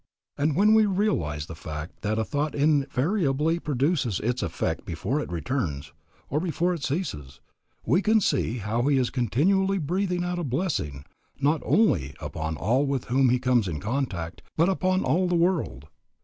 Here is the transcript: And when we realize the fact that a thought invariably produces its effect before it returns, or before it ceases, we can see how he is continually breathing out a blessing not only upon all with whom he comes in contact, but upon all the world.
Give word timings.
And 0.35 0.55
when 0.55 0.73
we 0.73 0.87
realize 0.87 1.45
the 1.45 1.53
fact 1.53 2.01
that 2.01 2.17
a 2.17 2.23
thought 2.25 2.55
invariably 2.55 3.59
produces 3.59 4.19
its 4.21 4.41
effect 4.41 4.83
before 4.83 5.19
it 5.19 5.31
returns, 5.31 5.93
or 6.27 6.39
before 6.39 6.73
it 6.73 6.83
ceases, 6.83 7.39
we 7.85 8.01
can 8.01 8.19
see 8.19 8.57
how 8.57 8.87
he 8.87 8.97
is 8.97 9.11
continually 9.11 9.77
breathing 9.77 10.23
out 10.23 10.39
a 10.39 10.43
blessing 10.43 11.05
not 11.39 11.61
only 11.63 12.15
upon 12.19 12.57
all 12.57 12.87
with 12.87 13.05
whom 13.13 13.29
he 13.29 13.37
comes 13.37 13.67
in 13.67 13.79
contact, 13.79 14.41
but 14.57 14.69
upon 14.69 15.03
all 15.03 15.27
the 15.27 15.35
world. 15.35 15.85